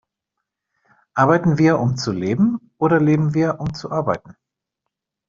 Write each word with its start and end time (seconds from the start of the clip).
Arbeiten 1.13 1.59
wir, 1.59 1.77
um 1.77 1.95
zu 1.95 2.11
leben 2.11 2.71
oder 2.79 2.99
leben 2.99 3.35
wir, 3.35 3.59
um 3.59 3.75
zu 3.75 3.91
arbeiten? 3.91 4.35